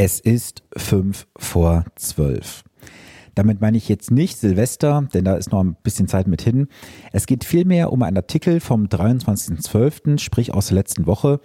Es 0.00 0.20
ist 0.20 0.62
fünf 0.76 1.26
vor 1.36 1.84
zwölf. 1.96 2.62
Damit 3.34 3.60
meine 3.60 3.76
ich 3.76 3.88
jetzt 3.88 4.12
nicht 4.12 4.38
Silvester, 4.38 5.08
denn 5.12 5.24
da 5.24 5.34
ist 5.34 5.50
noch 5.50 5.58
ein 5.58 5.76
bisschen 5.82 6.06
Zeit 6.06 6.28
mit 6.28 6.40
hin. 6.40 6.68
Es 7.12 7.26
geht 7.26 7.42
vielmehr 7.42 7.92
um 7.92 8.04
einen 8.04 8.16
Artikel 8.16 8.60
vom 8.60 8.84
23.12., 8.84 10.20
sprich 10.20 10.54
aus 10.54 10.68
der 10.68 10.76
letzten 10.76 11.06
Woche. 11.06 11.40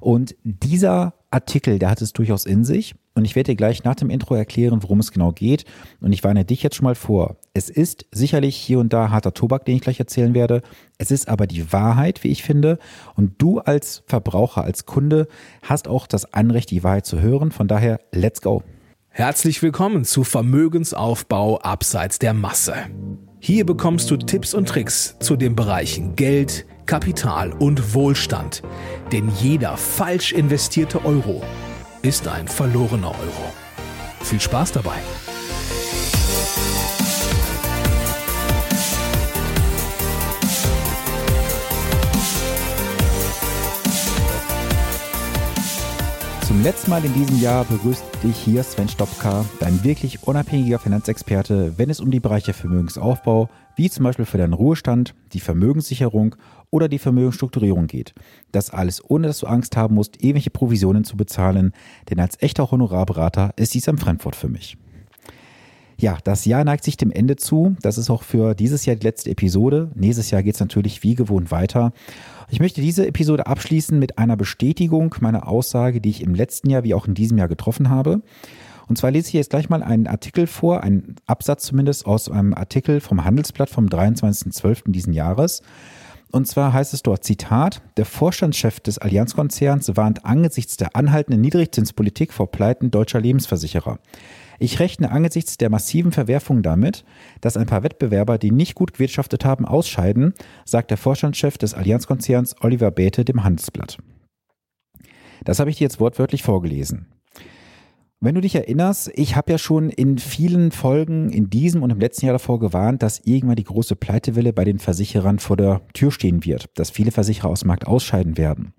Und 0.00 0.36
dieser 0.44 1.14
Artikel, 1.32 1.80
der 1.80 1.90
hat 1.90 2.00
es 2.00 2.12
durchaus 2.12 2.46
in 2.46 2.64
sich. 2.64 2.94
Und 3.18 3.24
ich 3.24 3.34
werde 3.34 3.50
dir 3.50 3.56
gleich 3.56 3.82
nach 3.82 3.96
dem 3.96 4.10
Intro 4.10 4.36
erklären, 4.36 4.80
worum 4.80 5.00
es 5.00 5.10
genau 5.10 5.32
geht. 5.32 5.64
Und 6.00 6.12
ich 6.12 6.22
warne 6.22 6.44
dich 6.44 6.62
jetzt 6.62 6.76
schon 6.76 6.84
mal 6.84 6.94
vor. 6.94 7.36
Es 7.52 7.68
ist 7.68 8.06
sicherlich 8.12 8.54
hier 8.54 8.78
und 8.78 8.92
da 8.92 9.10
harter 9.10 9.34
Tobak, 9.34 9.64
den 9.64 9.74
ich 9.74 9.82
gleich 9.82 9.98
erzählen 9.98 10.34
werde. 10.34 10.62
Es 10.98 11.10
ist 11.10 11.28
aber 11.28 11.48
die 11.48 11.72
Wahrheit, 11.72 12.22
wie 12.22 12.28
ich 12.28 12.44
finde. 12.44 12.78
Und 13.16 13.42
du 13.42 13.58
als 13.58 14.04
Verbraucher, 14.06 14.62
als 14.62 14.86
Kunde 14.86 15.26
hast 15.62 15.88
auch 15.88 16.06
das 16.06 16.32
Anrecht, 16.32 16.70
die 16.70 16.84
Wahrheit 16.84 17.06
zu 17.06 17.20
hören. 17.20 17.50
Von 17.50 17.66
daher, 17.66 17.98
let's 18.12 18.40
go. 18.40 18.62
Herzlich 19.08 19.64
willkommen 19.64 20.04
zu 20.04 20.22
Vermögensaufbau 20.22 21.58
abseits 21.58 22.20
der 22.20 22.34
Masse. 22.34 22.74
Hier 23.40 23.66
bekommst 23.66 24.12
du 24.12 24.16
Tipps 24.16 24.54
und 24.54 24.68
Tricks 24.68 25.16
zu 25.18 25.34
den 25.34 25.56
Bereichen 25.56 26.14
Geld, 26.14 26.66
Kapital 26.86 27.52
und 27.52 27.94
Wohlstand. 27.94 28.62
Denn 29.10 29.28
jeder 29.40 29.76
falsch 29.76 30.30
investierte 30.30 31.04
Euro 31.04 31.42
ist 32.08 32.26
ein 32.26 32.48
verlorener 32.48 33.10
Euro. 33.10 33.52
Viel 34.22 34.40
Spaß 34.40 34.72
dabei! 34.72 34.96
Zum 46.58 46.64
letzten 46.64 46.90
Mal 46.90 47.04
in 47.04 47.14
diesem 47.14 47.40
Jahr 47.40 47.64
begrüßt 47.66 48.02
dich 48.24 48.36
hier 48.36 48.64
Sven 48.64 48.88
Stopka, 48.88 49.44
dein 49.60 49.84
wirklich 49.84 50.24
unabhängiger 50.24 50.80
Finanzexperte, 50.80 51.74
wenn 51.76 51.88
es 51.88 52.00
um 52.00 52.10
die 52.10 52.18
Bereiche 52.18 52.52
Vermögensaufbau, 52.52 53.48
wie 53.76 53.88
zum 53.88 54.02
Beispiel 54.02 54.24
für 54.24 54.38
deinen 54.38 54.54
Ruhestand, 54.54 55.14
die 55.34 55.38
Vermögenssicherung 55.38 56.34
oder 56.70 56.88
die 56.88 56.98
Vermögensstrukturierung 56.98 57.86
geht. 57.86 58.12
Das 58.50 58.70
alles 58.70 59.08
ohne, 59.08 59.28
dass 59.28 59.38
du 59.38 59.46
Angst 59.46 59.76
haben 59.76 59.94
musst, 59.94 60.16
irgendwelche 60.16 60.50
Provisionen 60.50 61.04
zu 61.04 61.16
bezahlen, 61.16 61.74
denn 62.10 62.18
als 62.18 62.42
echter 62.42 62.68
Honorarberater 62.72 63.52
ist 63.54 63.74
dies 63.74 63.88
am 63.88 63.98
Fremdwort 63.98 64.34
für 64.34 64.48
mich. 64.48 64.76
Ja, 66.00 66.16
das 66.22 66.44
Jahr 66.44 66.62
neigt 66.62 66.84
sich 66.84 66.96
dem 66.96 67.10
Ende 67.10 67.34
zu. 67.34 67.74
Das 67.82 67.98
ist 67.98 68.08
auch 68.08 68.22
für 68.22 68.54
dieses 68.54 68.86
Jahr 68.86 68.94
die 68.94 69.04
letzte 69.04 69.30
Episode. 69.30 69.90
Nächstes 69.96 70.30
Jahr 70.30 70.44
geht 70.44 70.54
es 70.54 70.60
natürlich 70.60 71.02
wie 71.02 71.16
gewohnt 71.16 71.50
weiter. 71.50 71.92
Ich 72.48 72.60
möchte 72.60 72.80
diese 72.80 73.04
Episode 73.04 73.48
abschließen 73.48 73.98
mit 73.98 74.16
einer 74.16 74.36
Bestätigung 74.36 75.14
meiner 75.20 75.48
Aussage, 75.48 76.00
die 76.00 76.10
ich 76.10 76.22
im 76.22 76.36
letzten 76.36 76.70
Jahr 76.70 76.84
wie 76.84 76.94
auch 76.94 77.08
in 77.08 77.14
diesem 77.14 77.36
Jahr 77.36 77.48
getroffen 77.48 77.90
habe. 77.90 78.22
Und 78.86 78.96
zwar 78.96 79.10
lese 79.10 79.28
ich 79.28 79.34
jetzt 79.34 79.50
gleich 79.50 79.68
mal 79.68 79.82
einen 79.82 80.06
Artikel 80.06 80.46
vor, 80.46 80.84
einen 80.84 81.16
Absatz 81.26 81.64
zumindest 81.64 82.06
aus 82.06 82.30
einem 82.30 82.54
Artikel 82.54 83.00
vom 83.00 83.24
Handelsblatt 83.24 83.68
vom 83.68 83.86
23.12. 83.86 84.92
diesen 84.92 85.12
Jahres. 85.12 85.62
Und 86.30 86.46
zwar 86.46 86.74
heißt 86.74 86.92
es 86.92 87.02
dort, 87.02 87.24
Zitat, 87.24 87.80
der 87.96 88.04
Vorstandschef 88.04 88.80
des 88.80 88.98
Allianzkonzerns 88.98 89.96
warnt 89.96 90.26
angesichts 90.26 90.76
der 90.76 90.94
anhaltenden 90.94 91.40
Niedrigzinspolitik 91.40 92.34
vor 92.34 92.50
Pleiten 92.50 92.90
deutscher 92.90 93.20
Lebensversicherer. 93.20 93.98
Ich 94.58 94.80
rechne 94.80 95.10
angesichts 95.10 95.56
der 95.56 95.70
massiven 95.70 96.12
Verwerfungen 96.12 96.62
damit, 96.62 97.04
dass 97.40 97.56
ein 97.56 97.66
paar 97.66 97.82
Wettbewerber, 97.82 98.38
die 98.38 98.50
nicht 98.50 98.74
gut 98.74 98.94
gewirtschaftet 98.94 99.44
haben, 99.44 99.64
ausscheiden, 99.64 100.34
sagt 100.64 100.90
der 100.90 100.98
Vorstandschef 100.98 101.56
des 101.56 101.74
Allianzkonzerns 101.74 102.56
Oliver 102.60 102.90
Bethe 102.90 103.24
dem 103.24 103.44
Handelsblatt. 103.44 103.98
Das 105.44 105.60
habe 105.60 105.70
ich 105.70 105.76
dir 105.76 105.84
jetzt 105.84 106.00
wortwörtlich 106.00 106.42
vorgelesen. 106.42 107.06
Wenn 108.20 108.34
du 108.34 108.40
dich 108.40 108.56
erinnerst, 108.56 109.12
ich 109.14 109.36
habe 109.36 109.52
ja 109.52 109.58
schon 109.58 109.90
in 109.90 110.18
vielen 110.18 110.72
Folgen 110.72 111.30
in 111.30 111.50
diesem 111.50 111.84
und 111.84 111.90
im 111.90 112.00
letzten 112.00 112.26
Jahr 112.26 112.32
davor 112.32 112.58
gewarnt, 112.58 113.00
dass 113.00 113.20
irgendwann 113.24 113.54
die 113.54 113.64
große 113.64 113.94
Pleitewelle 113.94 114.52
bei 114.52 114.64
den 114.64 114.80
Versicherern 114.80 115.38
vor 115.38 115.56
der 115.56 115.82
Tür 115.92 116.10
stehen 116.10 116.44
wird, 116.44 116.68
dass 116.74 116.90
viele 116.90 117.12
Versicherer 117.12 117.48
aus 117.48 117.60
dem 117.60 117.68
Markt 117.68 117.86
ausscheiden 117.86 118.36
werden. 118.36 118.72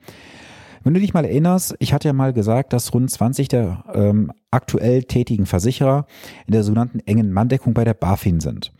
Wenn 0.83 0.94
du 0.94 0.99
dich 0.99 1.13
mal 1.13 1.23
erinnerst, 1.23 1.73
ich 1.79 1.94
hatte 1.94 2.09
ja 2.09 2.13
mal 2.13 2.33
gesagt, 2.33 2.73
dass 2.73 2.94
rund 2.94 3.09
20 3.09 3.47
der 3.47 3.85
ähm, 3.94 4.33
aktuell 4.51 5.03
tätigen 5.03 5.45
Versicherer 5.45 6.05
in 6.45 6.51
der 6.51 6.63
sogenannten 6.63 6.99
engen 7.05 7.31
Manndeckung 7.31 7.73
bei 7.73 7.85
der 7.85 7.94
BaFin 7.94 8.41
sind. 8.41 8.73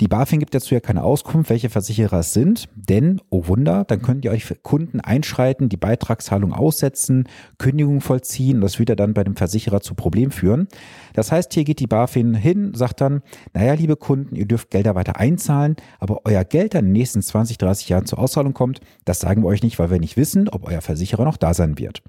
Die 0.00 0.08
BaFin 0.08 0.38
gibt 0.38 0.54
dazu 0.54 0.74
ja 0.74 0.80
keine 0.80 1.02
Auskunft, 1.04 1.50
welche 1.50 1.68
Versicherer 1.68 2.20
es 2.20 2.32
sind, 2.32 2.68
denn, 2.74 3.20
oh 3.30 3.46
Wunder, 3.46 3.84
dann 3.84 4.00
könnt 4.00 4.24
ihr 4.24 4.30
euch 4.30 4.44
für 4.44 4.54
Kunden 4.54 5.00
einschreiten, 5.00 5.68
die 5.68 5.76
Beitragszahlung 5.76 6.52
aussetzen, 6.52 7.28
Kündigung 7.58 8.00
vollziehen. 8.00 8.60
Das 8.60 8.78
würde 8.78 8.96
dann 8.96 9.14
bei 9.14 9.24
dem 9.24 9.36
Versicherer 9.36 9.80
zu 9.80 9.94
Problemen 9.94 10.32
führen. 10.32 10.68
Das 11.14 11.30
heißt, 11.30 11.52
hier 11.52 11.64
geht 11.64 11.80
die 11.80 11.86
BaFin 11.86 12.34
hin, 12.34 12.72
sagt 12.74 13.00
dann, 13.00 13.22
naja, 13.52 13.74
liebe 13.74 13.96
Kunden, 13.96 14.34
ihr 14.34 14.46
dürft 14.46 14.70
Gelder 14.70 14.94
weiter 14.94 15.16
einzahlen, 15.16 15.76
aber 15.98 16.20
euer 16.24 16.44
Geld 16.44 16.74
dann 16.74 16.86
in 16.86 16.86
den 16.86 16.92
nächsten 16.92 17.22
20, 17.22 17.58
30 17.58 17.88
Jahren 17.88 18.06
zur 18.06 18.18
Auszahlung 18.18 18.54
kommt, 18.54 18.80
das 19.04 19.20
sagen 19.20 19.42
wir 19.42 19.48
euch 19.48 19.62
nicht, 19.62 19.78
weil 19.78 19.90
wir 19.90 20.00
nicht 20.00 20.16
wissen, 20.16 20.48
ob 20.48 20.66
euer 20.66 20.80
Versicherer 20.80 21.24
noch 21.24 21.36
da 21.36 21.54
sein 21.54 21.78
wird. 21.78 22.02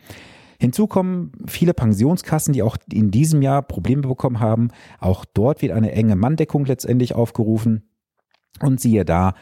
Hinzu 0.64 0.88
kommen 0.88 1.34
viele 1.46 1.74
Pensionskassen, 1.74 2.54
die 2.54 2.64
auch 2.64 2.78
in 2.90 3.12
diesem 3.12 3.42
Jahr 3.42 3.62
Probleme 3.64 4.04
bekommen 4.04 4.40
haben. 4.40 4.70
Auch 5.02 5.26
dort 5.26 5.62
wird 5.62 5.74
eine 5.74 5.92
enge 5.92 6.16
Manndeckung 6.16 6.64
letztendlich 6.64 7.16
aufgerufen. 7.16 7.84
Und 8.62 8.80
siehe 8.80 9.04
da, 9.04 9.34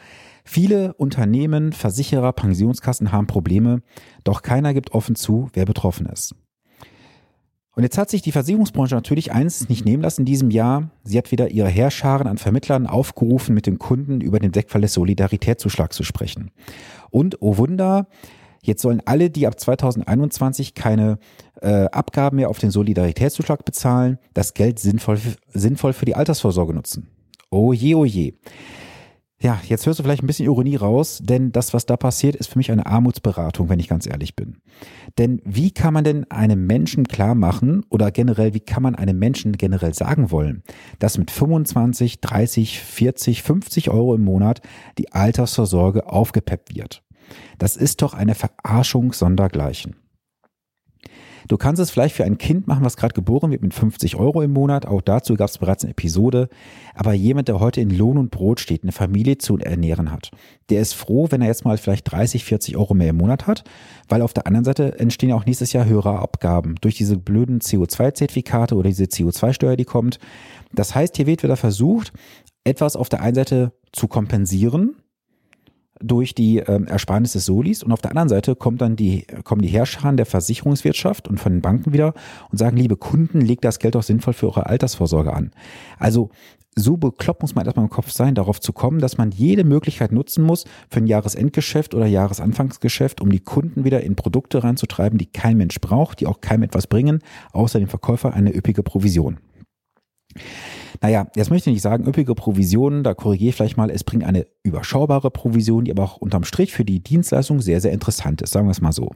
viele 0.44 0.94
Unternehmen, 0.94 1.72
Versicherer, 1.72 2.32
Pensionskassen 2.32 3.12
haben 3.12 3.28
Probleme, 3.28 3.82
doch 4.24 4.42
keiner 4.42 4.74
gibt 4.74 4.94
offen 4.94 5.14
zu, 5.14 5.48
wer 5.52 5.64
betroffen 5.64 6.06
ist. 6.06 6.34
Und 7.76 7.84
jetzt 7.84 7.98
hat 7.98 8.10
sich 8.10 8.22
die 8.22 8.32
Versicherungsbranche 8.32 8.96
natürlich 8.96 9.30
eins 9.30 9.68
nicht 9.68 9.84
nehmen 9.84 10.02
lassen 10.02 10.22
in 10.22 10.26
diesem 10.26 10.50
Jahr. 10.50 10.90
Sie 11.04 11.16
hat 11.18 11.30
wieder 11.30 11.52
ihre 11.52 11.68
Herrscharen 11.68 12.26
an 12.26 12.38
Vermittlern 12.38 12.88
aufgerufen, 12.88 13.54
mit 13.54 13.68
den 13.68 13.78
Kunden 13.78 14.20
über 14.20 14.40
den 14.40 14.50
Deckfall 14.50 14.80
des 14.80 14.94
Solidaritätszuschlags 14.94 15.94
zu 15.94 16.02
sprechen. 16.02 16.50
Und, 17.10 17.40
oh 17.40 17.58
Wunder, 17.58 18.08
Jetzt 18.64 18.82
sollen 18.82 19.02
alle, 19.04 19.28
die 19.28 19.46
ab 19.46 19.58
2021 19.58 20.74
keine 20.74 21.18
äh, 21.60 21.86
Abgaben 21.86 22.36
mehr 22.36 22.48
auf 22.48 22.58
den 22.58 22.70
Solidaritätszuschlag 22.70 23.64
bezahlen, 23.64 24.18
das 24.34 24.54
Geld 24.54 24.78
sinnvoll, 24.78 25.18
sinnvoll 25.52 25.92
für 25.92 26.04
die 26.04 26.14
Altersvorsorge 26.14 26.72
nutzen. 26.72 27.08
Oh 27.50 27.72
je, 27.72 27.96
oh 27.96 28.04
je. 28.04 28.34
Ja, 29.42 29.60
jetzt 29.66 29.86
hörst 29.86 29.98
du 29.98 30.04
vielleicht 30.04 30.22
ein 30.22 30.28
bisschen 30.28 30.46
Ironie 30.46 30.76
raus, 30.76 31.18
denn 31.20 31.50
das, 31.50 31.74
was 31.74 31.84
da 31.84 31.96
passiert, 31.96 32.36
ist 32.36 32.46
für 32.46 32.58
mich 32.58 32.70
eine 32.70 32.86
Armutsberatung, 32.86 33.68
wenn 33.68 33.80
ich 33.80 33.88
ganz 33.88 34.06
ehrlich 34.06 34.36
bin. 34.36 34.58
Denn 35.18 35.42
wie 35.44 35.72
kann 35.72 35.92
man 35.92 36.04
denn 36.04 36.30
einem 36.30 36.64
Menschen 36.64 37.08
klar 37.08 37.34
machen 37.34 37.84
oder 37.90 38.12
generell, 38.12 38.54
wie 38.54 38.60
kann 38.60 38.84
man 38.84 38.94
einem 38.94 39.18
Menschen 39.18 39.58
generell 39.58 39.94
sagen 39.94 40.30
wollen, 40.30 40.62
dass 41.00 41.18
mit 41.18 41.32
25, 41.32 42.20
30, 42.20 42.78
40, 42.78 43.42
50 43.42 43.90
Euro 43.90 44.14
im 44.14 44.22
Monat 44.22 44.60
die 44.98 45.12
Altersvorsorge 45.12 46.06
aufgepeppt 46.06 46.76
wird? 46.76 47.02
Das 47.58 47.76
ist 47.76 48.02
doch 48.02 48.14
eine 48.14 48.34
Verarschung 48.34 49.12
sondergleichen. 49.12 49.96
Du 51.48 51.56
kannst 51.56 51.80
es 51.80 51.90
vielleicht 51.90 52.14
für 52.14 52.24
ein 52.24 52.38
Kind 52.38 52.66
machen, 52.66 52.84
was 52.84 52.96
gerade 52.96 53.14
geboren 53.14 53.50
wird 53.50 53.62
mit 53.62 53.74
50 53.74 54.16
Euro 54.16 54.42
im 54.42 54.52
Monat. 54.52 54.86
Auch 54.86 55.02
dazu 55.02 55.34
gab 55.34 55.48
es 55.48 55.58
bereits 55.58 55.84
eine 55.84 55.90
Episode. 55.90 56.48
Aber 56.94 57.12
jemand, 57.12 57.48
der 57.48 57.60
heute 57.60 57.80
in 57.80 57.90
Lohn 57.90 58.18
und 58.18 58.30
Brot 58.30 58.60
steht, 58.60 58.82
eine 58.82 58.92
Familie 58.92 59.38
zu 59.38 59.58
ernähren 59.58 60.12
hat, 60.12 60.30
der 60.70 60.80
ist 60.80 60.94
froh, 60.94 61.26
wenn 61.30 61.42
er 61.42 61.48
jetzt 61.48 61.64
mal 61.64 61.78
vielleicht 61.78 62.10
30, 62.10 62.44
40 62.44 62.76
Euro 62.76 62.94
mehr 62.94 63.10
im 63.10 63.16
Monat 63.16 63.46
hat, 63.46 63.64
weil 64.08 64.22
auf 64.22 64.32
der 64.32 64.46
anderen 64.46 64.64
Seite 64.64 64.98
entstehen 64.98 65.32
auch 65.32 65.46
nächstes 65.46 65.72
Jahr 65.72 65.84
höhere 65.84 66.18
Abgaben 66.18 66.76
durch 66.80 66.96
diese 66.96 67.16
blöden 67.16 67.60
CO2-Zertifikate 67.60 68.74
oder 68.74 68.88
diese 68.88 69.04
CO2-Steuer, 69.04 69.76
die 69.76 69.84
kommt. 69.84 70.18
Das 70.72 70.94
heißt, 70.94 71.16
hier 71.16 71.26
wird 71.26 71.42
wieder 71.42 71.56
versucht, 71.56 72.12
etwas 72.64 72.96
auf 72.96 73.08
der 73.08 73.20
einen 73.20 73.34
Seite 73.34 73.72
zu 73.92 74.08
kompensieren, 74.08 74.96
durch 76.02 76.34
die 76.34 76.58
ähm, 76.58 76.86
Ersparnis 76.86 77.32
des 77.32 77.44
Solis 77.44 77.82
und 77.82 77.92
auf 77.92 78.00
der 78.00 78.10
anderen 78.10 78.28
Seite 78.28 78.56
kommt 78.56 78.80
dann 78.80 78.96
die, 78.96 79.26
kommen 79.44 79.62
die 79.62 79.68
Herrscher 79.68 80.12
der 80.12 80.26
Versicherungswirtschaft 80.26 81.28
und 81.28 81.38
von 81.38 81.52
den 81.52 81.62
Banken 81.62 81.92
wieder 81.92 82.14
und 82.50 82.58
sagen, 82.58 82.76
liebe 82.76 82.96
Kunden, 82.96 83.40
legt 83.40 83.64
das 83.64 83.78
Geld 83.78 83.94
doch 83.94 84.02
sinnvoll 84.02 84.32
für 84.32 84.46
eure 84.46 84.66
Altersvorsorge 84.66 85.32
an. 85.32 85.52
Also 85.98 86.30
so 86.74 86.96
bekloppt 86.96 87.42
muss 87.42 87.54
man 87.54 87.66
erstmal 87.66 87.84
im 87.84 87.90
Kopf 87.90 88.10
sein, 88.10 88.34
darauf 88.34 88.60
zu 88.60 88.72
kommen, 88.72 88.98
dass 88.98 89.18
man 89.18 89.30
jede 89.30 89.64
Möglichkeit 89.64 90.10
nutzen 90.10 90.42
muss 90.42 90.64
für 90.88 91.00
ein 91.00 91.06
Jahresendgeschäft 91.06 91.94
oder 91.94 92.06
Jahresanfangsgeschäft, 92.06 93.20
um 93.20 93.30
die 93.30 93.40
Kunden 93.40 93.84
wieder 93.84 94.02
in 94.02 94.16
Produkte 94.16 94.64
reinzutreiben, 94.64 95.18
die 95.18 95.26
kein 95.26 95.58
Mensch 95.58 95.80
braucht, 95.80 96.20
die 96.20 96.26
auch 96.26 96.40
keinem 96.40 96.62
etwas 96.62 96.86
bringen, 96.86 97.20
außer 97.52 97.78
dem 97.78 97.88
Verkäufer 97.88 98.32
eine 98.32 98.54
üppige 98.54 98.82
Provision. 98.82 99.38
Naja, 101.00 101.26
jetzt 101.34 101.50
möchte 101.50 101.70
ich 101.70 101.74
nicht 101.74 101.82
sagen, 101.82 102.06
üppige 102.06 102.34
Provisionen, 102.34 103.02
da 103.02 103.14
korrigiere 103.14 103.50
ich 103.50 103.56
vielleicht 103.56 103.76
mal, 103.76 103.90
es 103.90 104.04
bringt 104.04 104.24
eine 104.24 104.46
überschaubare 104.62 105.30
Provision, 105.30 105.84
die 105.84 105.90
aber 105.90 106.04
auch 106.04 106.16
unterm 106.18 106.44
Strich 106.44 106.72
für 106.72 106.84
die 106.84 107.00
Dienstleistung 107.00 107.60
sehr, 107.60 107.80
sehr 107.80 107.92
interessant 107.92 108.42
ist, 108.42 108.52
sagen 108.52 108.66
wir 108.66 108.72
es 108.72 108.80
mal 108.80 108.92
so. 108.92 109.10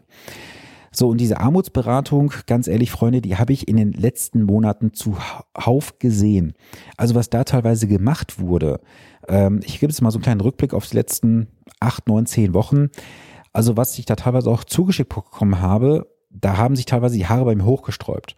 So, 0.92 1.08
und 1.08 1.20
diese 1.20 1.40
Armutsberatung, 1.40 2.32
ganz 2.46 2.68
ehrlich, 2.68 2.90
Freunde, 2.90 3.20
die 3.20 3.36
habe 3.36 3.52
ich 3.52 3.68
in 3.68 3.76
den 3.76 3.92
letzten 3.92 4.42
Monaten 4.42 4.94
zuhauf 4.94 5.98
gesehen. 5.98 6.54
Also 6.96 7.14
was 7.14 7.28
da 7.28 7.44
teilweise 7.44 7.86
gemacht 7.86 8.40
wurde. 8.40 8.80
Ähm, 9.28 9.60
ich 9.62 9.78
gebe 9.78 9.92
jetzt 9.92 10.00
mal 10.00 10.10
so 10.10 10.16
einen 10.16 10.22
kleinen 10.22 10.40
Rückblick 10.40 10.72
auf 10.72 10.88
die 10.88 10.96
letzten 10.96 11.48
acht, 11.80 12.08
neun, 12.08 12.24
zehn 12.24 12.54
Wochen. 12.54 12.88
Also 13.52 13.76
was 13.76 13.98
ich 13.98 14.06
da 14.06 14.16
teilweise 14.16 14.50
auch 14.50 14.64
zugeschickt 14.64 15.14
bekommen 15.14 15.60
habe, 15.60 16.06
da 16.30 16.56
haben 16.56 16.76
sich 16.76 16.86
teilweise 16.86 17.16
die 17.16 17.26
Haare 17.26 17.44
bei 17.44 17.54
mir 17.54 17.64
hochgesträubt. 17.64 18.34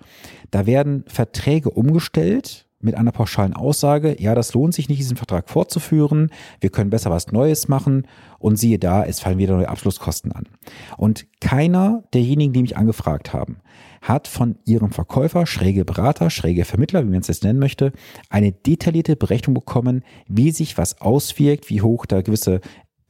Da 0.50 0.66
werden 0.66 1.04
Verträge 1.06 1.70
umgestellt 1.70 2.66
mit 2.80 2.94
einer 2.94 3.12
pauschalen 3.12 3.54
Aussage, 3.54 4.16
ja, 4.20 4.34
das 4.34 4.54
lohnt 4.54 4.74
sich 4.74 4.88
nicht, 4.88 4.98
diesen 5.00 5.16
Vertrag 5.16 5.48
fortzuführen, 5.48 6.30
wir 6.60 6.70
können 6.70 6.90
besser 6.90 7.10
was 7.10 7.32
Neues 7.32 7.68
machen 7.68 8.06
und 8.38 8.56
siehe 8.56 8.78
da, 8.78 9.04
es 9.04 9.20
fallen 9.20 9.38
wieder 9.38 9.56
neue 9.56 9.68
Abschlusskosten 9.68 10.32
an. 10.32 10.44
Und 10.96 11.26
keiner 11.40 12.04
derjenigen, 12.14 12.52
die 12.52 12.62
mich 12.62 12.76
angefragt 12.76 13.32
haben, 13.32 13.58
hat 14.00 14.28
von 14.28 14.56
ihrem 14.64 14.92
Verkäufer, 14.92 15.46
schräge 15.46 15.84
Berater, 15.84 16.30
schräge 16.30 16.64
Vermittler, 16.64 17.04
wie 17.04 17.10
man 17.10 17.20
es 17.20 17.28
jetzt 17.28 17.44
nennen 17.44 17.58
möchte, 17.58 17.92
eine 18.30 18.52
detaillierte 18.52 19.16
Berechnung 19.16 19.54
bekommen, 19.54 20.04
wie 20.28 20.52
sich 20.52 20.78
was 20.78 21.00
auswirkt, 21.00 21.70
wie 21.70 21.82
hoch 21.82 22.06
da 22.06 22.22
gewisse 22.22 22.60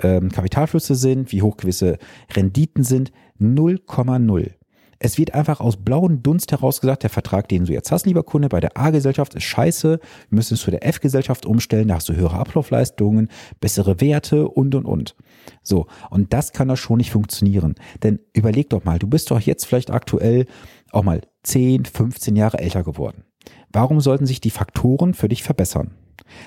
ähm, 0.02 0.30
Kapitalflüsse 0.30 0.94
sind, 0.94 1.32
wie 1.32 1.42
hoch 1.42 1.56
gewisse 1.56 1.98
Renditen 2.34 2.84
sind. 2.84 3.12
0,0. 3.40 4.57
Es 5.00 5.16
wird 5.16 5.34
einfach 5.34 5.60
aus 5.60 5.76
blauem 5.76 6.22
Dunst 6.22 6.50
heraus 6.50 6.80
gesagt, 6.80 7.04
der 7.04 7.10
Vertrag, 7.10 7.48
den 7.48 7.66
du 7.66 7.72
jetzt 7.72 7.92
hast, 7.92 8.06
lieber 8.06 8.24
Kunde, 8.24 8.48
bei 8.48 8.60
der 8.60 8.76
A-Gesellschaft 8.76 9.34
ist 9.34 9.44
scheiße, 9.44 10.00
wir 10.00 10.36
müssen 10.36 10.54
es 10.54 10.60
zu 10.60 10.70
der 10.70 10.84
F-Gesellschaft 10.84 11.46
umstellen, 11.46 11.88
da 11.88 11.94
hast 11.94 12.08
du 12.08 12.16
höhere 12.16 12.36
Ablaufleistungen, 12.36 13.28
bessere 13.60 14.00
Werte 14.00 14.48
und, 14.48 14.74
und, 14.74 14.86
und. 14.86 15.16
So, 15.62 15.86
und 16.10 16.32
das 16.32 16.52
kann 16.52 16.68
doch 16.68 16.76
schon 16.76 16.98
nicht 16.98 17.12
funktionieren. 17.12 17.76
Denn 18.02 18.18
überleg 18.34 18.70
doch 18.70 18.84
mal, 18.84 18.98
du 18.98 19.06
bist 19.06 19.30
doch 19.30 19.40
jetzt 19.40 19.66
vielleicht 19.66 19.90
aktuell 19.90 20.46
auch 20.90 21.04
mal 21.04 21.20
10, 21.44 21.84
15 21.84 22.34
Jahre 22.34 22.58
älter 22.58 22.82
geworden. 22.82 23.24
Warum 23.72 24.00
sollten 24.00 24.26
sich 24.26 24.40
die 24.40 24.50
Faktoren 24.50 25.14
für 25.14 25.28
dich 25.28 25.42
verbessern? 25.42 25.92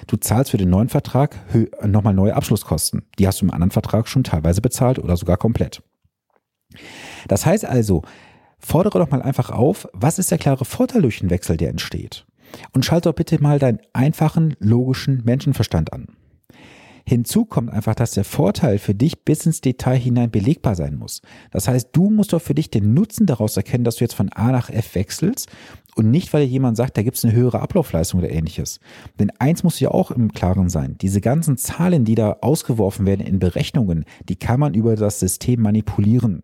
Du 0.07 0.17
zahlst 0.17 0.51
für 0.51 0.57
den 0.57 0.69
neuen 0.69 0.89
Vertrag 0.89 1.39
nochmal 1.85 2.13
neue 2.13 2.35
Abschlusskosten. 2.35 3.03
Die 3.17 3.27
hast 3.27 3.41
du 3.41 3.45
im 3.45 3.51
anderen 3.51 3.71
Vertrag 3.71 4.07
schon 4.07 4.23
teilweise 4.23 4.61
bezahlt 4.61 4.99
oder 4.99 5.17
sogar 5.17 5.37
komplett. 5.37 5.81
Das 7.27 7.45
heißt 7.45 7.65
also, 7.65 8.03
Fordere 8.61 8.99
doch 8.99 9.09
mal 9.09 9.21
einfach 9.21 9.49
auf, 9.49 9.87
was 9.91 10.19
ist 10.19 10.31
der 10.31 10.37
klare 10.37 10.65
Vorteil 10.65 11.01
durch 11.01 11.19
den 11.19 11.29
Wechsel, 11.29 11.57
der 11.57 11.69
entsteht? 11.69 12.25
Und 12.73 12.85
schalte 12.85 13.09
doch 13.09 13.15
bitte 13.15 13.41
mal 13.41 13.59
deinen 13.59 13.79
einfachen, 13.93 14.55
logischen 14.59 15.23
Menschenverstand 15.23 15.93
an. 15.93 16.07
Hinzu 17.05 17.45
kommt 17.45 17.71
einfach, 17.71 17.95
dass 17.95 18.11
der 18.11 18.23
Vorteil 18.23 18.77
für 18.77 18.93
dich 18.93 19.23
bis 19.25 19.45
ins 19.45 19.61
Detail 19.61 19.97
hinein 19.97 20.29
belegbar 20.29 20.75
sein 20.75 20.95
muss. 20.95 21.21
Das 21.49 21.67
heißt, 21.67 21.89
du 21.93 22.09
musst 22.09 22.33
doch 22.33 22.41
für 22.41 22.53
dich 22.53 22.69
den 22.69 22.93
Nutzen 22.93 23.25
daraus 23.25 23.57
erkennen, 23.57 23.83
dass 23.83 23.95
du 23.95 24.03
jetzt 24.03 24.13
von 24.13 24.29
A 24.29 24.51
nach 24.51 24.69
F 24.69 24.93
wechselst 24.93 25.49
und 25.95 26.11
nicht, 26.11 26.31
weil 26.31 26.45
dir 26.45 26.51
jemand 26.51 26.77
sagt, 26.77 26.97
da 26.97 27.01
gibt 27.01 27.17
es 27.17 27.25
eine 27.25 27.33
höhere 27.33 27.59
Ablaufleistung 27.59 28.19
oder 28.19 28.29
ähnliches. 28.29 28.79
Denn 29.19 29.31
eins 29.39 29.63
muss 29.63 29.79
ja 29.79 29.89
auch 29.89 30.11
im 30.11 30.31
Klaren 30.31 30.69
sein. 30.69 30.97
Diese 31.01 31.21
ganzen 31.21 31.57
Zahlen, 31.57 32.05
die 32.05 32.15
da 32.15 32.37
ausgeworfen 32.41 33.05
werden 33.05 33.25
in 33.25 33.39
Berechnungen, 33.39 34.05
die 34.29 34.35
kann 34.35 34.59
man 34.59 34.73
über 34.73 34.95
das 34.95 35.19
System 35.19 35.61
manipulieren. 35.61 36.43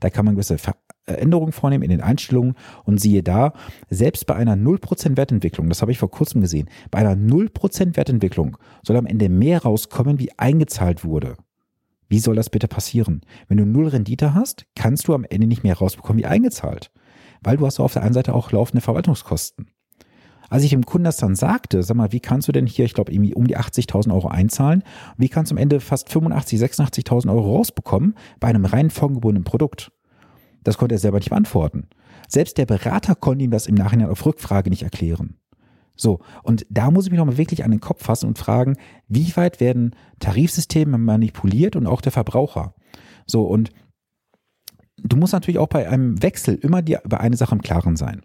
Da 0.00 0.10
kann 0.10 0.24
man 0.24 0.34
gewisse 0.34 0.58
Änderungen 1.06 1.52
vornehmen 1.52 1.84
in 1.84 1.90
den 1.90 2.00
Einstellungen 2.00 2.54
und 2.84 3.00
siehe 3.00 3.22
da, 3.22 3.52
selbst 3.90 4.26
bei 4.26 4.34
einer 4.34 4.56
0% 4.56 5.16
Wertentwicklung, 5.16 5.68
das 5.68 5.82
habe 5.82 5.92
ich 5.92 5.98
vor 5.98 6.10
kurzem 6.10 6.40
gesehen, 6.40 6.68
bei 6.90 6.98
einer 6.98 7.14
0% 7.14 7.96
Wertentwicklung 7.96 8.56
soll 8.82 8.96
am 8.96 9.06
Ende 9.06 9.28
mehr 9.28 9.62
rauskommen, 9.62 10.18
wie 10.18 10.30
eingezahlt 10.38 11.04
wurde. 11.04 11.36
Wie 12.08 12.18
soll 12.18 12.36
das 12.36 12.50
bitte 12.50 12.68
passieren? 12.68 13.22
Wenn 13.48 13.56
du 13.56 13.66
null 13.66 13.88
Rendite 13.88 14.34
hast, 14.34 14.66
kannst 14.76 15.08
du 15.08 15.14
am 15.14 15.24
Ende 15.24 15.46
nicht 15.46 15.64
mehr 15.64 15.76
rausbekommen, 15.76 16.22
wie 16.22 16.26
eingezahlt. 16.26 16.90
Weil 17.42 17.56
du 17.56 17.66
hast 17.66 17.80
auf 17.80 17.92
der 17.92 18.02
einen 18.02 18.14
Seite 18.14 18.34
auch 18.34 18.52
laufende 18.52 18.80
Verwaltungskosten. 18.80 19.70
Als 20.50 20.62
ich 20.62 20.70
dem 20.70 20.86
Kunden 20.86 21.04
das 21.04 21.16
dann 21.16 21.34
sagte, 21.34 21.82
sag 21.82 21.96
mal, 21.96 22.12
wie 22.12 22.20
kannst 22.20 22.46
du 22.46 22.52
denn 22.52 22.66
hier, 22.66 22.84
ich 22.84 22.94
glaube, 22.94 23.12
irgendwie 23.12 23.34
um 23.34 23.46
die 23.46 23.56
80.000 23.56 24.12
Euro 24.12 24.28
einzahlen? 24.28 24.84
Wie 25.16 25.28
kannst 25.28 25.50
du 25.50 25.54
am 25.54 25.58
Ende 25.58 25.80
fast 25.80 26.10
85, 26.10 26.60
86.000 26.60 27.32
Euro 27.32 27.56
rausbekommen 27.56 28.14
bei 28.40 28.48
einem 28.48 28.64
rein 28.64 28.90
vorgebundenen 28.90 29.44
Produkt? 29.44 29.90
Das 30.64 30.78
konnte 30.78 30.96
er 30.96 30.98
selber 30.98 31.18
nicht 31.18 31.30
beantworten. 31.30 31.88
Selbst 32.28 32.58
der 32.58 32.66
Berater 32.66 33.14
konnte 33.14 33.44
ihm 33.44 33.50
das 33.50 33.66
im 33.66 33.74
Nachhinein 33.74 34.08
auf 34.08 34.24
Rückfrage 34.26 34.70
nicht 34.70 34.82
erklären. 34.82 35.38
So, 35.96 36.20
und 36.42 36.66
da 36.70 36.90
muss 36.90 37.04
ich 37.04 37.12
mich 37.12 37.18
nochmal 37.18 37.38
wirklich 37.38 37.64
an 37.64 37.70
den 37.70 37.80
Kopf 37.80 38.02
fassen 38.02 38.26
und 38.26 38.38
fragen, 38.38 38.76
wie 39.06 39.36
weit 39.36 39.60
werden 39.60 39.94
Tarifsysteme 40.18 40.98
manipuliert 40.98 41.76
und 41.76 41.86
auch 41.86 42.00
der 42.00 42.10
Verbraucher? 42.10 42.74
So, 43.26 43.42
und 43.42 43.70
du 44.96 45.16
musst 45.16 45.32
natürlich 45.32 45.58
auch 45.58 45.68
bei 45.68 45.88
einem 45.88 46.20
Wechsel 46.22 46.56
immer 46.56 46.82
dir 46.82 47.02
über 47.04 47.20
eine 47.20 47.36
Sache 47.36 47.54
im 47.54 47.62
Klaren 47.62 47.96
sein. 47.96 48.22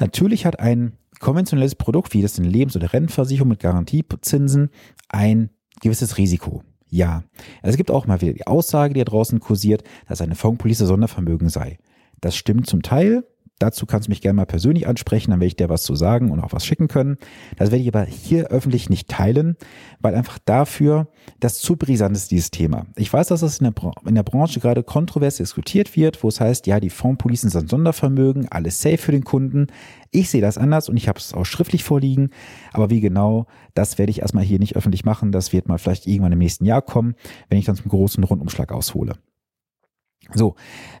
Natürlich 0.00 0.46
hat 0.46 0.58
ein 0.58 0.96
konventionelles 1.20 1.76
Produkt, 1.76 2.12
wie 2.12 2.22
das 2.22 2.38
eine 2.38 2.48
Lebens- 2.48 2.74
oder 2.74 2.92
Rentenversicherung 2.92 3.48
mit 3.48 3.60
Garantiezinsen, 3.60 4.70
ein 5.08 5.50
gewisses 5.80 6.18
Risiko. 6.18 6.64
Ja. 6.94 7.24
Also 7.60 7.72
es 7.72 7.76
gibt 7.76 7.90
auch 7.90 8.06
mal 8.06 8.20
wieder 8.20 8.34
die 8.34 8.46
Aussage, 8.46 8.94
die 8.94 9.00
da 9.00 9.04
draußen 9.04 9.40
kursiert, 9.40 9.82
dass 10.06 10.20
eine 10.20 10.36
Fondspolice 10.36 10.86
Sondervermögen 10.86 11.48
sei. 11.48 11.78
Das 12.20 12.36
stimmt 12.36 12.68
zum 12.68 12.82
Teil, 12.82 13.24
Dazu 13.60 13.86
kannst 13.86 14.08
du 14.08 14.10
mich 14.10 14.20
gerne 14.20 14.36
mal 14.36 14.46
persönlich 14.46 14.88
ansprechen, 14.88 15.30
dann 15.30 15.38
werde 15.38 15.46
ich 15.46 15.56
dir 15.56 15.68
was 15.68 15.84
zu 15.84 15.94
sagen 15.94 16.32
und 16.32 16.40
auch 16.40 16.52
was 16.52 16.66
schicken 16.66 16.88
können. 16.88 17.18
Das 17.56 17.70
werde 17.70 17.82
ich 17.82 17.88
aber 17.88 18.04
hier 18.04 18.48
öffentlich 18.48 18.90
nicht 18.90 19.08
teilen, 19.08 19.56
weil 20.00 20.16
einfach 20.16 20.38
dafür 20.44 21.08
das 21.38 21.60
zu 21.60 21.76
brisant 21.76 22.16
ist, 22.16 22.32
dieses 22.32 22.50
Thema. 22.50 22.86
Ich 22.96 23.12
weiß, 23.12 23.28
dass 23.28 23.40
das 23.40 23.60
in 23.60 23.72
der, 23.72 23.92
in 24.06 24.16
der 24.16 24.24
Branche 24.24 24.58
gerade 24.58 24.82
kontrovers 24.82 25.36
diskutiert 25.36 25.96
wird, 25.96 26.22
wo 26.24 26.28
es 26.28 26.40
heißt, 26.40 26.66
ja, 26.66 26.80
die 26.80 26.90
Fondspolicen 26.90 27.48
sind 27.48 27.70
Sondervermögen, 27.70 28.48
alles 28.50 28.82
safe 28.82 28.98
für 28.98 29.12
den 29.12 29.24
Kunden. 29.24 29.68
Ich 30.10 30.30
sehe 30.30 30.42
das 30.42 30.58
anders 30.58 30.88
und 30.88 30.96
ich 30.96 31.06
habe 31.06 31.20
es 31.20 31.32
auch 31.32 31.44
schriftlich 31.44 31.84
vorliegen. 31.84 32.30
Aber 32.72 32.90
wie 32.90 33.00
genau, 33.00 33.46
das 33.74 33.98
werde 33.98 34.10
ich 34.10 34.22
erstmal 34.22 34.44
hier 34.44 34.58
nicht 34.58 34.76
öffentlich 34.76 35.04
machen. 35.04 35.30
Das 35.30 35.52
wird 35.52 35.68
mal 35.68 35.78
vielleicht 35.78 36.08
irgendwann 36.08 36.32
im 36.32 36.38
nächsten 36.38 36.64
Jahr 36.64 36.82
kommen, 36.82 37.14
wenn 37.48 37.58
ich 37.58 37.66
dann 37.66 37.76
zum 37.76 37.88
großen 37.88 38.24
Rundumschlag 38.24 38.72
aushole. 38.72 39.14
So, 40.32 40.54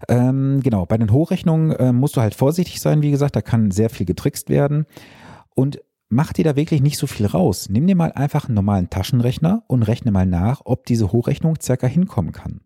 ähm, 0.08 0.60
genau, 0.62 0.86
bei 0.86 0.98
den 0.98 1.10
Hochrechnungen 1.10 1.72
äh, 1.72 1.92
musst 1.92 2.16
du 2.16 2.20
halt 2.20 2.34
vorsichtig 2.34 2.80
sein, 2.80 3.02
wie 3.02 3.10
gesagt, 3.10 3.36
da 3.36 3.42
kann 3.42 3.70
sehr 3.70 3.90
viel 3.90 4.06
getrickst 4.06 4.48
werden. 4.50 4.86
Und 5.54 5.80
mach 6.08 6.32
dir 6.32 6.44
da 6.44 6.56
wirklich 6.56 6.82
nicht 6.82 6.98
so 6.98 7.06
viel 7.06 7.26
raus. 7.26 7.68
Nimm 7.70 7.86
dir 7.86 7.96
mal 7.96 8.12
einfach 8.12 8.46
einen 8.46 8.54
normalen 8.54 8.90
Taschenrechner 8.90 9.64
und 9.66 9.82
rechne 9.82 10.10
mal 10.10 10.26
nach, 10.26 10.62
ob 10.64 10.86
diese 10.86 11.12
Hochrechnung 11.12 11.56
circa 11.60 11.86
hinkommen 11.86 12.32
kann. 12.32 12.60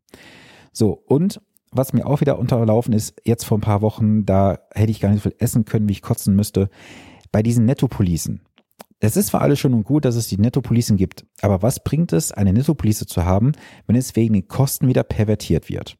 So, 0.72 0.92
und 1.06 1.40
was 1.70 1.92
mir 1.92 2.06
auch 2.06 2.20
wieder 2.20 2.38
unterlaufen 2.38 2.94
ist, 2.94 3.14
jetzt 3.24 3.44
vor 3.44 3.58
ein 3.58 3.62
paar 3.62 3.82
Wochen, 3.82 4.24
da 4.24 4.58
hätte 4.74 4.90
ich 4.90 5.00
gar 5.00 5.10
nicht 5.10 5.22
so 5.22 5.30
viel 5.30 5.38
essen 5.38 5.64
können, 5.64 5.88
wie 5.88 5.92
ich 5.92 6.02
kotzen 6.02 6.34
müsste, 6.34 6.70
bei 7.30 7.42
diesen 7.42 7.66
Nettopolicen. 7.66 8.42
Es 9.00 9.16
ist 9.16 9.28
zwar 9.28 9.42
alles 9.42 9.60
schön 9.60 9.74
und 9.74 9.84
gut, 9.84 10.04
dass 10.04 10.16
es 10.16 10.28
die 10.28 10.38
Nettopolicen 10.38 10.96
gibt, 10.96 11.26
aber 11.40 11.62
was 11.62 11.84
bringt 11.84 12.12
es, 12.12 12.32
eine 12.32 12.52
Nettopolice 12.52 13.06
zu 13.06 13.24
haben, 13.24 13.52
wenn 13.86 13.96
es 13.96 14.16
wegen 14.16 14.34
den 14.34 14.48
Kosten 14.48 14.88
wieder 14.88 15.04
pervertiert 15.04 15.68
wird? 15.68 15.97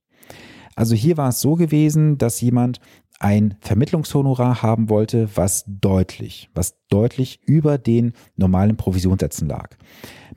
Also 0.78 0.94
hier 0.94 1.16
war 1.16 1.30
es 1.30 1.40
so 1.40 1.56
gewesen, 1.56 2.18
dass 2.18 2.40
jemand 2.40 2.78
ein 3.18 3.56
Vermittlungshonorar 3.62 4.62
haben 4.62 4.88
wollte, 4.88 5.28
was 5.34 5.64
deutlich, 5.66 6.50
was 6.54 6.76
deutlich 6.88 7.40
über 7.46 7.78
den 7.78 8.12
normalen 8.36 8.76
Provisionssätzen 8.76 9.48
lag. 9.48 9.70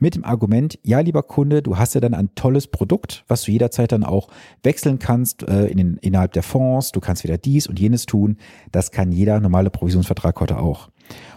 Mit 0.00 0.16
dem 0.16 0.24
Argument, 0.24 0.80
ja, 0.82 0.98
lieber 0.98 1.22
Kunde, 1.22 1.62
du 1.62 1.78
hast 1.78 1.94
ja 1.94 2.00
dann 2.00 2.12
ein 2.12 2.34
tolles 2.34 2.66
Produkt, 2.66 3.24
was 3.28 3.44
du 3.44 3.52
jederzeit 3.52 3.92
dann 3.92 4.02
auch 4.02 4.30
wechseln 4.64 4.98
kannst 4.98 5.44
äh, 5.44 5.66
in 5.66 5.76
den, 5.76 5.96
innerhalb 5.98 6.32
der 6.32 6.42
Fonds, 6.42 6.90
du 6.90 6.98
kannst 6.98 7.22
wieder 7.22 7.38
dies 7.38 7.68
und 7.68 7.78
jenes 7.78 8.06
tun. 8.06 8.36
Das 8.72 8.90
kann 8.90 9.12
jeder 9.12 9.38
normale 9.38 9.70
Provisionsvertrag 9.70 10.40
heute 10.40 10.58
auch. 10.58 10.88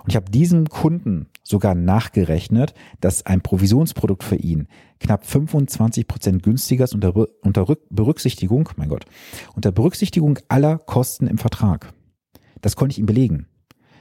Und 0.03 0.09
ich 0.09 0.15
habe 0.15 0.31
diesem 0.31 0.67
Kunden 0.67 1.27
sogar 1.43 1.75
nachgerechnet, 1.75 2.73
dass 3.01 3.23
ein 3.23 3.41
Provisionsprodukt 3.41 4.23
für 4.23 4.37
ihn 4.37 4.67
knapp 4.99 5.25
25 5.25 6.07
Prozent 6.07 6.43
günstiger 6.43 6.85
ist 6.85 6.95
unter, 6.95 7.13
unter 7.41 7.65
Berücksichtigung, 7.89 8.69
mein 8.77 8.89
Gott, 8.89 9.05
unter 9.55 9.71
Berücksichtigung 9.71 10.39
aller 10.47 10.77
Kosten 10.77 11.27
im 11.27 11.37
Vertrag. 11.37 11.93
Das 12.61 12.75
konnte 12.75 12.93
ich 12.93 12.99
ihm 12.99 13.05
belegen. 13.05 13.47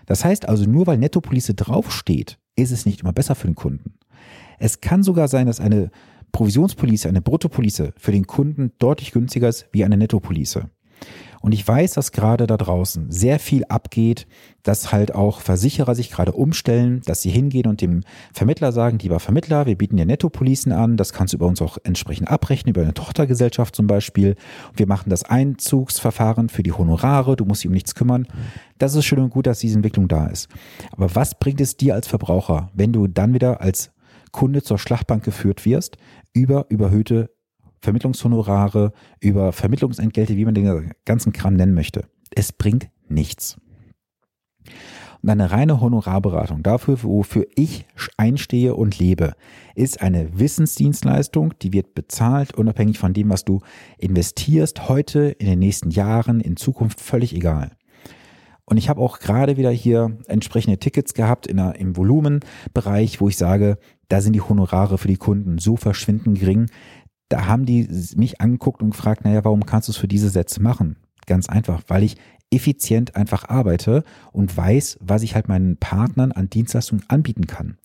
Das 0.07 0.25
heißt 0.25 0.49
also, 0.49 0.65
nur 0.65 0.87
weil 0.87 0.99
Nettopolice 0.99 1.55
draufsteht, 1.55 2.39
ist 2.57 2.71
es 2.71 2.87
nicht 2.87 3.01
immer 3.01 3.13
besser 3.13 3.35
für 3.35 3.47
den 3.47 3.57
Kunden. 3.57 3.95
Es 4.59 4.81
kann 4.81 5.03
sogar 5.03 5.29
sein, 5.29 5.47
dass 5.47 5.61
eine 5.61 5.91
Provisionspolice, 6.33 7.09
eine 7.09 7.23
Bruttopolice 7.23 7.93
für 7.97 8.13
den 8.13 8.27
Kunden 8.27 8.73
deutlich 8.79 9.13
günstiger 9.13 9.49
ist 9.49 9.69
wie 9.73 9.85
eine 9.85 9.97
Nettopolice. 9.97 10.71
Und 11.45 11.53
ich 11.53 11.69
weiß, 11.69 11.93
dass 11.93 12.11
gerade 12.11 12.47
da 12.47 12.57
draußen 12.57 13.11
sehr 13.11 13.39
viel 13.39 13.67
abgeht, 13.67 14.27
dass 14.63 14.93
halt 14.93 15.15
auch 15.15 15.43
Versicherer 15.43 15.95
sich 15.95 16.11
gerade 16.11 16.33
umstellen, 16.33 17.03
dass 17.05 17.21
sie 17.21 17.29
hingehen 17.29 17.67
und 17.67 17.83
dem 17.83 18.01
Vermittler 18.33 18.73
sagen, 18.73 18.99
lieber 18.99 19.21
Vermittler, 19.21 19.67
wir 19.67 19.77
bieten 19.77 19.99
dir 19.99 20.07
Nettopolicen 20.07 20.73
an, 20.73 20.97
das 20.97 21.13
kannst 21.13 21.35
du 21.35 21.37
über 21.37 21.47
uns 21.47 21.61
auch 21.61 21.77
entsprechend 21.85 22.31
abrechnen, 22.31 22.71
über 22.71 22.81
eine 22.81 22.95
Tochtergesellschaft 22.95 23.77
zum 23.77 23.87
Beispiel. 23.87 24.37
Wir 24.75 24.87
machen 24.87 25.11
das 25.11 25.25
Einzugsverfahren 25.25 26.49
für 26.49 26.63
die 26.63 26.73
Honorare, 26.73 27.37
du 27.37 27.45
musst 27.45 27.63
dich 27.63 27.69
um 27.69 27.75
nichts 27.75 27.95
kümmern. 27.95 28.27
Das 28.79 28.95
ist 28.95 29.05
schön 29.05 29.19
und 29.19 29.29
gut, 29.29 29.47
dass 29.47 29.59
diese 29.59 29.77
Entwicklung 29.77 30.09
da 30.09 30.29
ist. 30.29 30.49
Aber 30.93 31.15
was 31.15 31.39
bringt 31.39 31.61
es 31.61 31.77
dir 31.77 31.93
als 31.93 32.09
Verbraucher, 32.09 32.71
wenn 32.73 32.95
du 32.95 33.07
dann 33.07 33.35
wieder 33.35 33.61
als 33.61 33.91
Kunde 34.33 34.63
zur 34.63 34.79
Schlachtbank 34.79 35.23
geführt 35.23 35.67
wirst 35.67 35.99
über 36.33 36.65
überhöhte 36.71 37.34
Vermittlungshonorare, 37.85 38.93
über 39.21 39.53
Vermittlungsentgelte, 39.53 40.37
wie 40.37 40.45
man 40.45 40.55
den 40.55 40.93
ganzen 41.05 41.33
Kram 41.33 41.55
nennen 41.55 41.75
möchte. 41.75 42.07
Es 42.35 42.53
bringt 42.53 42.89
nichts. 43.09 43.57
Und 45.23 45.31
eine 45.31 45.51
reine 45.51 45.81
Honorarberatung 45.81 46.63
dafür, 46.63 47.03
wofür 47.03 47.47
ich 47.55 47.87
einstehe 48.19 48.75
und 48.75 48.99
lebe, 48.99 49.33
ist 49.75 50.03
eine 50.03 50.39
Wissensdienstleistung, 50.39 51.55
die 51.63 51.73
wird 51.73 51.95
bezahlt, 51.95 52.55
unabhängig 52.55 52.99
von 52.99 53.15
dem, 53.15 53.31
was 53.31 53.45
du 53.45 53.61
investierst, 53.97 54.89
heute, 54.89 55.29
in 55.39 55.47
den 55.47 55.61
nächsten 55.61 55.91
Jahren, 55.91 56.41
in 56.41 56.57
Zukunft, 56.57 57.01
völlig 57.01 57.35
egal. 57.35 57.71
Und 58.67 58.77
ich 58.77 58.89
habe 58.89 59.01
auch 59.01 59.19
gerade 59.19 59.57
wieder 59.57 59.71
hier 59.71 60.17
entsprechende 60.27 60.79
Tickets 60.79 61.15
gehabt 61.15 61.47
in 61.47 61.59
der, 61.59 61.77
im 61.77 61.97
Volumenbereich, 61.97 63.21
wo 63.21 63.29
ich 63.29 63.37
sage, 63.37 63.79
da 64.09 64.21
sind 64.21 64.35
die 64.35 64.41
Honorare 64.41 64.99
für 64.99 65.09
die 65.09 65.17
Kunden 65.17 65.59
so 65.59 65.77
verschwindend 65.77 66.39
gering. 66.39 66.71
Da 67.35 67.47
haben 67.47 67.67
die 67.67 67.89
mich 68.15 68.41
angeguckt 68.41 68.81
und 68.81 68.91
gefragt, 68.91 69.25
naja, 69.25 69.45
warum 69.45 69.67
kannst 69.67 69.89
du 69.89 69.91
es 69.91 69.97
für 69.97 70.07
diese 70.07 70.31
Sätze 70.31 70.63
machen? 70.63 70.95
Ganz 71.27 71.49
einfach, 71.49 71.83
weil 71.89 72.05
ich 72.05 72.17
effizient 72.53 73.17
einfach 73.17 73.49
arbeite 73.49 74.05
und 74.31 74.57
weiß, 74.57 74.99
was 75.01 75.25
ich 75.25 75.35
halt 75.35 75.49
meinen 75.49 75.77
Partnern 75.77 76.31
an 76.31 76.49
Dienstleistungen 76.49 77.03
anbieten 77.09 77.49
kann. 77.49 77.77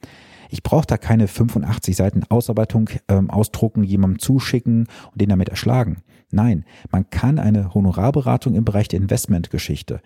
Ich 0.52 0.62
brauche 0.62 0.86
da 0.86 0.98
keine 0.98 1.28
85 1.28 1.96
Seiten 1.96 2.26
Ausarbeitung 2.30 2.92
ähm, 3.08 3.32
ausdrucken, 3.32 3.84
jemandem 3.84 4.20
zuschicken 4.20 4.86
und 5.12 5.20
den 5.20 5.30
damit 5.30 5.50
erschlagen. 5.50 6.04
Nein, 6.30 6.64
man 6.92 7.10
kann 7.10 7.40
eine 7.40 7.74
Honorarberatung 7.74 8.54
im 8.54 8.66
Bereich 8.66 8.88
der 8.88 9.00
Investmentgeschichte 9.00 10.00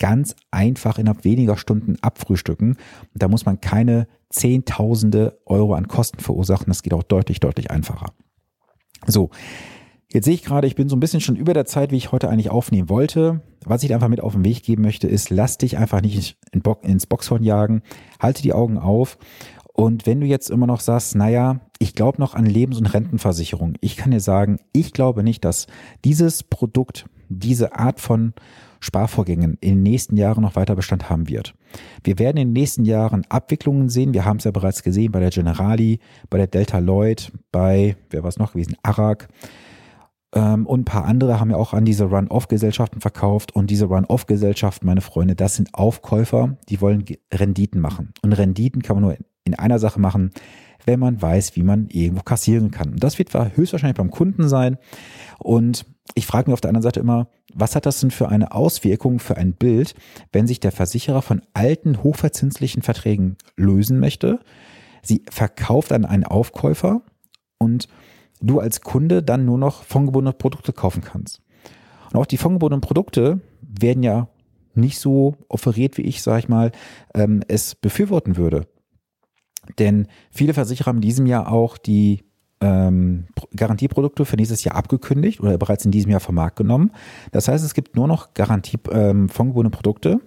ganz 0.00 0.34
einfach 0.50 0.98
innerhalb 0.98 1.24
weniger 1.24 1.56
Stunden 1.56 1.96
abfrühstücken. 2.02 2.76
Da 3.14 3.28
muss 3.28 3.46
man 3.46 3.60
keine 3.60 4.08
Zehntausende 4.30 5.38
Euro 5.46 5.74
an 5.74 5.86
Kosten 5.86 6.18
verursachen. 6.18 6.66
Das 6.66 6.82
geht 6.82 6.94
auch 6.94 7.02
deutlich, 7.04 7.40
deutlich 7.40 7.70
einfacher. 7.70 8.12
So, 9.06 9.30
Jetzt 10.10 10.24
sehe 10.24 10.32
ich 10.32 10.42
gerade, 10.42 10.66
ich 10.66 10.74
bin 10.74 10.88
so 10.88 10.96
ein 10.96 11.00
bisschen 11.00 11.20
schon 11.20 11.36
über 11.36 11.52
der 11.52 11.66
Zeit, 11.66 11.92
wie 11.92 11.98
ich 11.98 12.12
heute 12.12 12.30
eigentlich 12.30 12.48
aufnehmen 12.48 12.88
wollte. 12.88 13.42
Was 13.66 13.82
ich 13.82 13.92
einfach 13.92 14.08
mit 14.08 14.22
auf 14.22 14.32
den 14.32 14.44
Weg 14.44 14.62
geben 14.62 14.82
möchte, 14.82 15.06
ist, 15.06 15.28
lass 15.28 15.58
dich 15.58 15.76
einfach 15.76 16.00
nicht 16.00 16.38
ins 16.80 17.06
Boxhorn 17.06 17.42
jagen, 17.42 17.82
halte 18.18 18.40
die 18.40 18.54
Augen 18.54 18.78
auf. 18.78 19.18
Und 19.74 20.06
wenn 20.06 20.20
du 20.20 20.26
jetzt 20.26 20.48
immer 20.48 20.66
noch 20.66 20.80
sagst, 20.80 21.14
naja, 21.14 21.60
ich 21.78 21.94
glaube 21.94 22.20
noch 22.20 22.34
an 22.34 22.46
Lebens- 22.46 22.78
und 22.78 22.86
Rentenversicherung, 22.86 23.74
ich 23.82 23.96
kann 23.98 24.10
dir 24.10 24.20
sagen, 24.20 24.58
ich 24.72 24.94
glaube 24.94 25.22
nicht, 25.22 25.44
dass 25.44 25.66
dieses 26.06 26.42
Produkt, 26.42 27.04
diese 27.28 27.76
Art 27.76 28.00
von 28.00 28.32
Sparvorgängen 28.80 29.56
in 29.60 29.76
den 29.76 29.82
nächsten 29.82 30.16
Jahren 30.16 30.42
noch 30.42 30.56
weiter 30.56 30.76
Bestand 30.76 31.10
haben 31.10 31.28
wird. 31.28 31.54
Wir 32.04 32.18
werden 32.18 32.36
in 32.36 32.48
den 32.48 32.52
nächsten 32.52 32.84
Jahren 32.84 33.24
Abwicklungen 33.28 33.88
sehen. 33.88 34.14
Wir 34.14 34.24
haben 34.24 34.38
es 34.38 34.44
ja 34.44 34.50
bereits 34.50 34.82
gesehen 34.82 35.12
bei 35.12 35.20
der 35.20 35.30
Generali, 35.30 36.00
bei 36.30 36.38
der 36.38 36.46
Delta 36.46 36.78
Lloyd, 36.78 37.32
bei, 37.52 37.96
wer 38.10 38.22
war 38.22 38.28
es 38.28 38.38
noch 38.38 38.52
gewesen, 38.52 38.76
Arak. 38.82 39.28
Ähm, 40.34 40.66
und 40.66 40.80
ein 40.80 40.84
paar 40.84 41.04
andere 41.04 41.40
haben 41.40 41.50
ja 41.50 41.56
auch 41.56 41.72
an 41.72 41.84
diese 41.84 42.04
Run-Off-Gesellschaften 42.04 43.00
verkauft. 43.00 43.54
Und 43.54 43.70
diese 43.70 43.86
Run-Off-Gesellschaften, 43.86 44.86
meine 44.86 45.00
Freunde, 45.00 45.34
das 45.34 45.56
sind 45.56 45.74
Aufkäufer, 45.74 46.56
die 46.68 46.80
wollen 46.80 47.04
Renditen 47.32 47.80
machen. 47.80 48.12
Und 48.22 48.32
Renditen 48.32 48.82
kann 48.82 48.96
man 48.96 49.04
nur 49.04 49.16
in 49.44 49.54
einer 49.54 49.78
Sache 49.78 50.00
machen, 50.00 50.30
wenn 50.84 51.00
man 51.00 51.20
weiß, 51.20 51.56
wie 51.56 51.62
man 51.62 51.88
irgendwo 51.88 52.22
kassieren 52.22 52.70
kann. 52.70 52.92
Und 52.92 53.02
das 53.02 53.18
wird 53.18 53.32
höchstwahrscheinlich 53.34 53.96
beim 53.96 54.10
Kunden 54.10 54.48
sein. 54.48 54.78
Und 55.38 55.86
ich 56.14 56.26
frage 56.26 56.50
mich 56.50 56.54
auf 56.54 56.60
der 56.60 56.70
anderen 56.70 56.82
Seite 56.82 57.00
immer, 57.00 57.28
was 57.54 57.76
hat 57.76 57.86
das 57.86 58.00
denn 58.00 58.10
für 58.10 58.28
eine 58.28 58.52
Auswirkung 58.52 59.18
für 59.18 59.36
ein 59.36 59.52
Bild, 59.52 59.94
wenn 60.32 60.46
sich 60.46 60.60
der 60.60 60.72
Versicherer 60.72 61.22
von 61.22 61.42
alten, 61.54 62.02
hochverzinslichen 62.02 62.82
Verträgen 62.82 63.36
lösen 63.56 63.98
möchte? 64.00 64.40
Sie 65.02 65.22
verkauft 65.30 65.92
an 65.92 66.04
einen 66.04 66.24
Aufkäufer 66.24 67.02
und 67.58 67.88
du 68.40 68.60
als 68.60 68.80
Kunde 68.80 69.22
dann 69.22 69.44
nur 69.44 69.58
noch 69.58 69.82
fondgebundene 69.82 70.32
Produkte 70.32 70.72
kaufen 70.72 71.02
kannst. 71.02 71.40
Und 72.12 72.20
auch 72.20 72.26
die 72.26 72.36
fondgebundenen 72.36 72.80
Produkte 72.80 73.40
werden 73.62 74.02
ja 74.02 74.28
nicht 74.74 74.98
so 74.98 75.36
offeriert, 75.48 75.98
wie 75.98 76.02
ich, 76.02 76.22
sage 76.22 76.40
ich 76.40 76.48
mal, 76.48 76.72
ähm, 77.14 77.42
es 77.48 77.74
befürworten 77.74 78.36
würde. 78.36 78.66
Denn 79.78 80.06
viele 80.30 80.54
Versicherer 80.54 80.86
haben 80.86 80.98
in 80.98 81.02
diesem 81.02 81.26
Jahr 81.26 81.52
auch 81.52 81.76
die 81.76 82.24
ähm, 82.60 83.26
Garantieprodukte 83.54 84.24
für 84.24 84.36
nächstes 84.36 84.64
Jahr 84.64 84.76
abgekündigt 84.76 85.40
oder 85.40 85.56
bereits 85.58 85.84
in 85.84 85.90
diesem 85.90 86.10
Jahr 86.10 86.20
vom 86.20 86.34
Markt 86.34 86.56
genommen. 86.56 86.92
Das 87.32 87.48
heißt, 87.48 87.64
es 87.64 87.74
gibt 87.74 87.96
nur 87.96 88.08
noch 88.08 88.34
Garantie 88.34 88.78
ähm, 88.90 89.28
Produkte. 89.28 90.20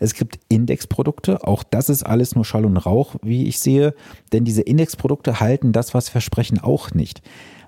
Es 0.00 0.14
gibt 0.14 0.40
Indexprodukte, 0.48 1.46
auch 1.46 1.62
das 1.62 1.90
ist 1.90 2.04
alles 2.04 2.34
nur 2.34 2.46
Schall 2.46 2.64
und 2.64 2.78
Rauch, 2.78 3.16
wie 3.22 3.46
ich 3.46 3.58
sehe, 3.60 3.94
denn 4.32 4.44
diese 4.44 4.62
Indexprodukte 4.62 5.40
halten 5.40 5.72
das, 5.72 5.92
was 5.92 6.08
versprechen, 6.08 6.58
auch 6.58 6.92
nicht. 6.92 7.20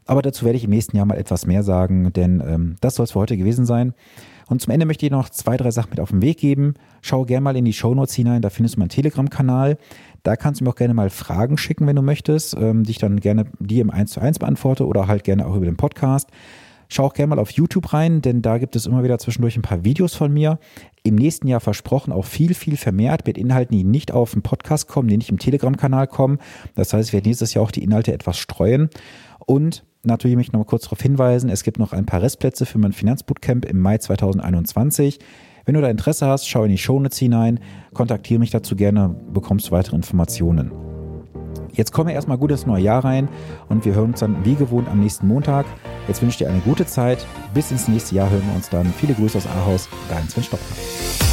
Aber 0.07 0.23
dazu 0.23 0.45
werde 0.45 0.57
ich 0.57 0.65
im 0.65 0.71
nächsten 0.71 0.97
Jahr 0.97 1.07
mal 1.07 1.19
etwas 1.19 1.47
mehr 1.47 1.63
sagen, 1.63 2.13
denn 2.13 2.43
ähm, 2.45 2.77
das 2.81 2.97
soll 2.97 3.05
es 3.05 3.13
für 3.13 3.21
heute 3.21 3.37
gewesen 3.37 3.67
sein. 3.67 3.95
Und 4.49 4.61
zum 4.61 4.73
Ende 4.73 4.85
möchte 4.85 5.07
ich 5.07 5.13
noch 5.13 5.31
zwei, 5.31 5.57
drei 5.57 5.71
Sachen 5.71 5.91
mit 5.91 6.01
auf 6.01 6.11
den 6.11 6.21
Weg 6.21 6.39
geben. 6.39 6.75
Schau 7.01 7.25
gerne 7.25 7.43
mal 7.43 7.57
in 7.57 7.65
die 7.65 7.73
Show 7.73 7.95
Notes 7.95 8.15
hinein, 8.15 8.43
da 8.43 8.51
findest 8.51 8.77
du 8.77 8.81
meinen 8.81 8.89
Telegram-Kanal. 8.89 9.79
Da 10.23 10.37
kannst 10.37 10.61
du 10.61 10.65
mir 10.65 10.71
auch 10.71 10.77
gerne 10.77 10.95
mal 10.95 11.11
Fragen 11.11 11.57
schicken, 11.57 11.87
wenn 11.87 11.97
du 11.97 12.03
möchtest, 12.03 12.55
ähm, 12.55 12.85
die 12.85 12.91
ich 12.91 12.99
dann 12.99 13.21
gerne 13.21 13.47
dir 13.61 13.83
im 13.83 13.91
1 13.91 14.11
zu 14.13 14.21
1 14.21 14.39
beantworte 14.39 14.87
oder 14.87 15.07
halt 15.07 15.25
gerne 15.25 15.47
auch 15.47 15.57
über 15.57 15.65
den 15.65 15.77
Podcast. 15.77 16.29
Schau 16.89 17.07
auch 17.07 17.15
gerne 17.15 17.35
mal 17.35 17.39
auf 17.39 17.51
YouTube 17.53 17.95
rein, 17.95 18.21
denn 18.21 18.43
da 18.43 18.59
gibt 18.59 18.77
es 18.77 18.85
immer 18.85 19.03
wieder 19.03 19.19
zwischendurch 19.19 19.57
ein 19.57 19.63
paar 19.63 19.83
Videos 19.83 20.15
von 20.15 20.31
mir. 20.31 20.59
Im 21.03 21.15
nächsten 21.15 21.49
Jahr 21.49 21.61
versprochen 21.61 22.13
auch 22.13 22.27
viel, 22.27 22.53
viel 22.53 22.77
vermehrt 22.77 23.27
mit 23.27 23.39
Inhalten, 23.39 23.75
die 23.75 23.85
nicht 23.85 24.13
auf 24.13 24.33
dem 24.33 24.43
Podcast 24.43 24.89
kommen, 24.89 25.09
die 25.09 25.17
nicht 25.17 25.31
im 25.31 25.39
Telegram-Kanal 25.39 26.07
kommen. 26.07 26.39
Das 26.75 26.93
heißt, 26.93 27.09
ich 27.09 27.13
werde 27.15 27.29
nächstes 27.29 27.55
Jahr 27.55 27.65
auch 27.65 27.71
die 27.71 27.83
Inhalte 27.83 28.13
etwas 28.13 28.37
streuen. 28.37 28.91
Und 29.39 29.85
natürlich 30.03 30.37
möchte 30.37 30.51
ich 30.51 30.53
noch 30.53 30.61
mal 30.61 30.67
kurz 30.67 30.85
darauf 30.85 31.01
hinweisen, 31.01 31.51
es 31.51 31.63
gibt 31.63 31.79
noch 31.79 31.93
ein 31.93 32.07
paar 32.07 32.23
Restplätze 32.23 32.67
für 32.67 32.79
mein 32.79 32.93
Finanzbootcamp 32.93 33.65
im 33.65 33.79
Mai 33.79 33.99
2021. 33.99 35.19
Wenn 35.65 35.75
du 35.75 35.81
da 35.81 35.89
Interesse 35.89 36.27
hast, 36.27 36.49
schau 36.49 36.65
in 36.65 36.71
die 36.71 36.79
Shownotes 36.79 37.19
hinein, 37.19 37.61
kontaktiere 37.95 38.41
mich 38.41 38.51
dazu 38.51 38.75
gerne, 38.75 39.15
bekommst 39.33 39.69
du 39.69 39.71
weitere 39.73 39.97
Informationen. 39.97 40.73
Jetzt 41.73 41.93
kommen 41.93 42.09
wir 42.09 42.15
erstmal 42.15 42.37
gut 42.37 42.51
ins 42.51 42.67
neue 42.67 42.83
Jahr 42.83 43.05
rein 43.05 43.29
und 43.69 43.85
wir 43.85 43.95
hören 43.95 44.11
uns 44.11 44.21
dann 44.21 44.45
wie 44.45 44.55
gewohnt 44.55 44.89
am 44.89 45.01
nächsten 45.01 45.27
Montag. 45.27 45.65
Jetzt 46.07 46.21
wünsche 46.21 46.35
ich 46.35 46.39
dir 46.39 46.51
eine 46.51 46.61
gute 46.61 46.85
Zeit. 46.85 47.25
Bis 47.55 47.71
ins 47.71 47.89
nächste 47.89 48.15
Jahr 48.15 48.29
hören 48.29 48.47
wir 48.47 48.55
uns 48.55 48.69
dann. 48.69 48.93
Viele 48.99 49.15
Grüße 49.15 49.39
aus 49.39 49.47
Ahaus, 49.47 49.89
dein 50.11 50.29
Sven 50.29 50.43
Stoppler. 50.43 51.32